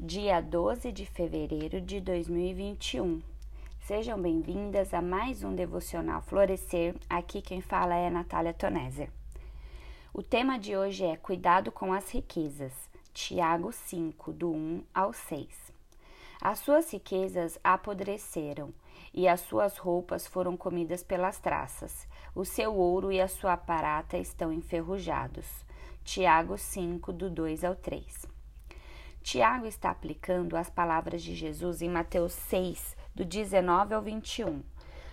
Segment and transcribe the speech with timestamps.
[0.00, 3.20] dia 12 de fevereiro de 2021.
[3.80, 6.94] Sejam bem-vindas a mais um devocional Florescer.
[7.10, 9.10] Aqui quem fala é Natália Toneser.
[10.14, 12.72] O tema de hoje é Cuidado com as riquezas.
[13.12, 15.48] Tiago 5, do 1 ao 6.
[16.40, 18.72] As suas riquezas apodreceram
[19.12, 22.06] e as suas roupas foram comidas pelas traças.
[22.36, 25.66] O seu ouro e a sua prata estão enferrujados.
[26.04, 28.37] Tiago 5, do 2 ao 3.
[29.22, 34.62] Tiago está aplicando as palavras de Jesus em Mateus 6, do 19 ao 21.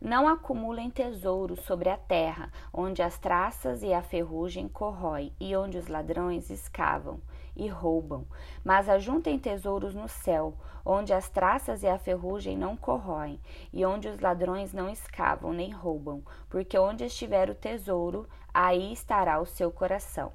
[0.00, 5.78] Não acumulem tesouros sobre a terra, onde as traças e a ferrugem corroem e onde
[5.78, 7.20] os ladrões escavam
[7.56, 8.26] e roubam,
[8.62, 13.40] mas ajuntem tesouros no céu, onde as traças e a ferrugem não corroem
[13.72, 19.40] e onde os ladrões não escavam nem roubam, porque onde estiver o tesouro, aí estará
[19.40, 20.30] o seu coração.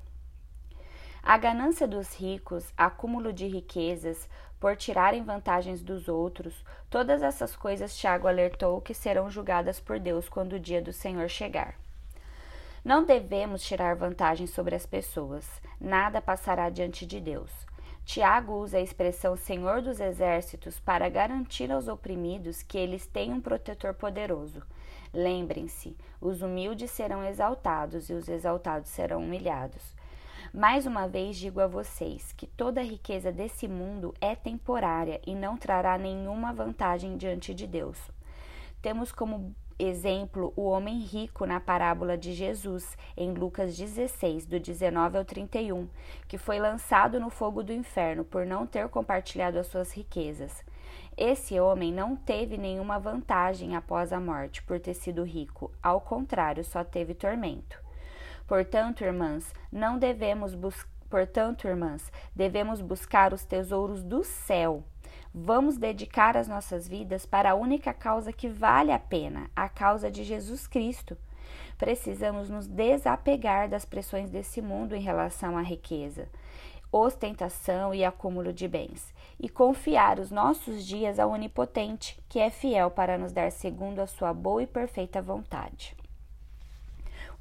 [1.24, 4.28] A ganância dos ricos, acúmulo de riquezas,
[4.60, 10.28] por tirarem vantagens dos outros, todas essas coisas Tiago alertou que serão julgadas por Deus
[10.28, 11.76] quando o dia do Senhor chegar.
[12.84, 15.48] Não devemos tirar vantagem sobre as pessoas,
[15.80, 17.52] nada passará diante de Deus.
[18.04, 23.40] Tiago usa a expressão Senhor dos Exércitos para garantir aos oprimidos que eles têm um
[23.40, 24.64] protetor poderoso.
[25.14, 29.96] Lembrem-se: os humildes serão exaltados e os exaltados serão humilhados.
[30.54, 35.34] Mais uma vez digo a vocês que toda a riqueza desse mundo é temporária e
[35.34, 37.98] não trará nenhuma vantagem diante de Deus.
[38.82, 45.20] Temos como exemplo o homem rico na parábola de Jesus, em Lucas 16, do 19
[45.20, 45.88] ao 31,
[46.28, 50.66] que foi lançado no fogo do inferno por não ter compartilhado as suas riquezas.
[51.16, 56.62] Esse homem não teve nenhuma vantagem após a morte por ter sido rico, ao contrário,
[56.66, 57.91] só teve tormento.
[58.52, 60.54] Portanto, irmãs, não devemos
[61.10, 64.84] Portanto, irmãs, devemos buscar os tesouros do céu.
[65.34, 70.12] Vamos dedicar as nossas vidas para a única causa que vale a pena, a causa
[70.12, 71.18] de Jesus Cristo.
[71.78, 76.28] Precisamos nos desapegar das pressões desse mundo em relação à riqueza,
[76.92, 82.92] ostentação e acúmulo de bens, e confiar os nossos dias ao Onipotente, que é fiel
[82.92, 85.96] para nos dar segundo a sua boa e perfeita vontade.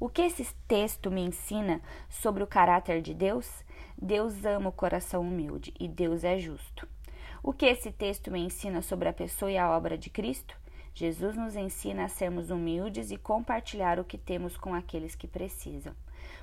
[0.01, 1.79] O que esse texto me ensina
[2.09, 3.63] sobre o caráter de Deus?
[3.95, 6.87] Deus ama o coração humilde e Deus é justo.
[7.43, 10.59] O que esse texto me ensina sobre a pessoa e a obra de Cristo?
[10.91, 15.93] Jesus nos ensina a sermos humildes e compartilhar o que temos com aqueles que precisam.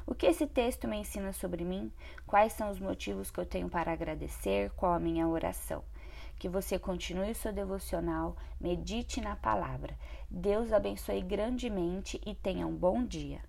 [0.07, 1.91] O que esse texto me ensina sobre mim?
[2.29, 4.71] Quais são os motivos que eu tenho para agradecer?
[4.77, 5.83] Qual a minha oração?
[6.39, 9.99] Que você continue o seu devocional, medite na palavra.
[10.31, 13.41] Deus abençoe grandemente e tenha um bom dia.